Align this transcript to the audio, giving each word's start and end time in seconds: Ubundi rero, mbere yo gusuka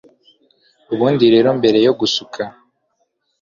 Ubundi 0.93 1.25
rero, 1.33 1.49
mbere 1.59 1.77
yo 1.85 1.93
gusuka 1.99 2.41